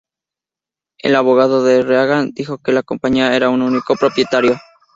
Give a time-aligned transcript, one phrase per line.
[0.97, 4.57] El abogado de Reagan, dijo que la compañía era "un único propietario.